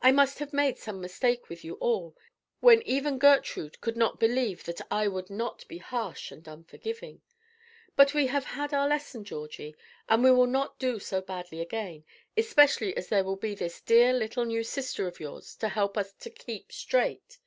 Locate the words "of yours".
15.06-15.54